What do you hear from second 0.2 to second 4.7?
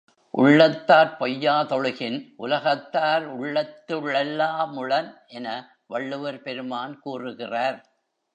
உள்ளத்தாற் பொய்யா தொழுகின் உலகத்தார் உள்ளத்து ளெல்லா